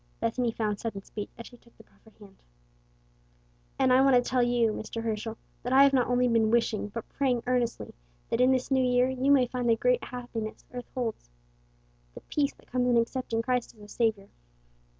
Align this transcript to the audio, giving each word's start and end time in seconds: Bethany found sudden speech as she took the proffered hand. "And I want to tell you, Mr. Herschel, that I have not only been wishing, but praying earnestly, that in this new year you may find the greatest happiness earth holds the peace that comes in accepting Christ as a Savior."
Bethany 0.19 0.51
found 0.51 0.79
sudden 0.79 1.03
speech 1.03 1.29
as 1.37 1.45
she 1.45 1.57
took 1.57 1.77
the 1.77 1.83
proffered 1.83 2.15
hand. 2.19 2.37
"And 3.77 3.93
I 3.93 4.01
want 4.01 4.15
to 4.15 4.27
tell 4.27 4.41
you, 4.41 4.71
Mr. 4.71 5.03
Herschel, 5.03 5.37
that 5.61 5.73
I 5.73 5.83
have 5.83 5.93
not 5.93 6.07
only 6.07 6.27
been 6.27 6.49
wishing, 6.49 6.87
but 6.87 7.07
praying 7.07 7.43
earnestly, 7.45 7.93
that 8.31 8.41
in 8.41 8.51
this 8.51 8.71
new 8.71 8.83
year 8.83 9.09
you 9.11 9.29
may 9.31 9.45
find 9.45 9.69
the 9.69 9.75
greatest 9.75 10.09
happiness 10.09 10.65
earth 10.73 10.89
holds 10.95 11.29
the 12.15 12.21
peace 12.21 12.55
that 12.55 12.71
comes 12.71 12.87
in 12.87 12.97
accepting 12.97 13.43
Christ 13.43 13.75
as 13.75 13.81
a 13.81 13.87
Savior." 13.87 14.29